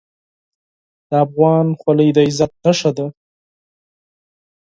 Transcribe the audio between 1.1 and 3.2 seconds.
افغان خولۍ د عزت نښه ده.